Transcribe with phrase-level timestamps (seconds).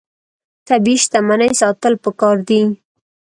[0.67, 2.61] طبیعي شتمنۍ ساتل پکار دي.